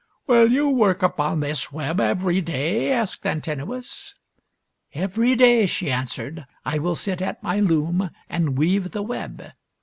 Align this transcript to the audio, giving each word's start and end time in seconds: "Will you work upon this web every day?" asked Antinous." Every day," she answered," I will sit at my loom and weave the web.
"Will 0.25 0.51
you 0.51 0.67
work 0.67 1.03
upon 1.03 1.41
this 1.41 1.71
web 1.71 1.99
every 2.01 2.41
day?" 2.41 2.91
asked 2.91 3.23
Antinous." 3.23 4.15
Every 4.95 5.35
day," 5.35 5.67
she 5.67 5.91
answered," 5.91 6.47
I 6.65 6.79
will 6.79 6.95
sit 6.95 7.21
at 7.21 7.43
my 7.43 7.59
loom 7.59 8.09
and 8.27 8.57
weave 8.57 8.89
the 8.93 9.03
web. 9.03 9.51